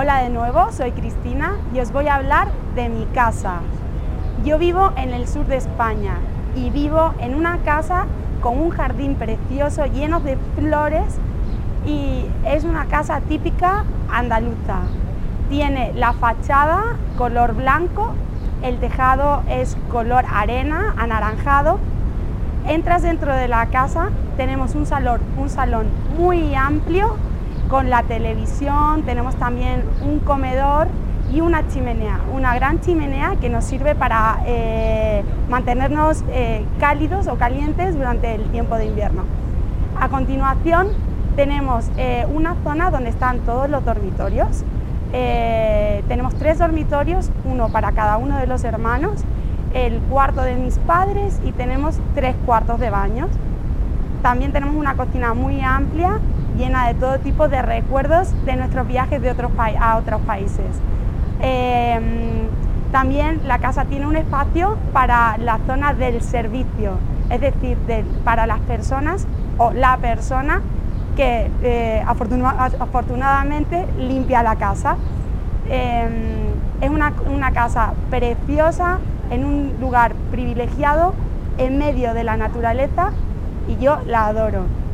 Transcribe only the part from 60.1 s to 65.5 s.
países. Em, también la casa tiene un espacio para